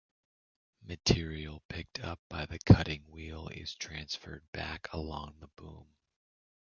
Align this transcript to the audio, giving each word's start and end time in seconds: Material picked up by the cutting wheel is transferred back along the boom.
Material 0.81 1.61
picked 1.69 1.99
up 1.99 2.19
by 2.27 2.47
the 2.47 2.57
cutting 2.57 3.03
wheel 3.11 3.49
is 3.49 3.75
transferred 3.75 4.43
back 4.51 4.91
along 4.91 5.35
the 5.39 5.47
boom. 5.49 5.93